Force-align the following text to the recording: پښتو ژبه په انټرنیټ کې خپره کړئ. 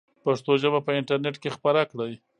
پښتو 0.23 0.51
ژبه 0.61 0.79
په 0.85 0.91
انټرنیټ 0.99 1.35
کې 1.41 1.49
خپره 1.57 1.81
کړئ. 1.91 2.13